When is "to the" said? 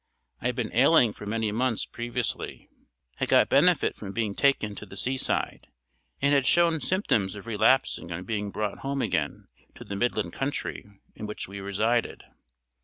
4.77-4.95, 9.75-9.95